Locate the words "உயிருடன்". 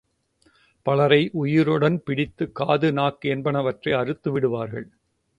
1.33-1.97